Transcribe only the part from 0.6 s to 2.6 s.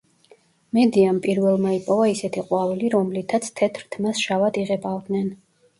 მედეამ პირველმა იპოვა ისეთი